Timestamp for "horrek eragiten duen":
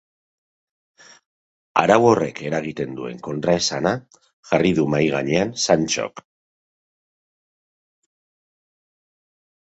2.11-3.19